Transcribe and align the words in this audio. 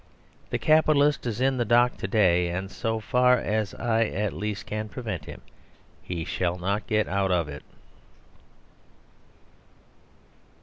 The 0.49 0.57
capitalist 0.57 1.27
is 1.27 1.39
in 1.39 1.57
the 1.57 1.63
dock 1.63 1.95
to 1.97 2.07
day; 2.07 2.47
and 2.47 2.71
so 2.71 2.99
far 2.99 3.37
as 3.37 3.75
I 3.75 4.05
at 4.05 4.33
least 4.33 4.65
can 4.65 4.89
prevent 4.89 5.25
him, 5.25 5.41
he 6.01 6.25
shall 6.25 6.57
not 6.57 6.87
get 6.87 7.07
out 7.07 7.29
of 7.31 7.47
it. 7.47 7.61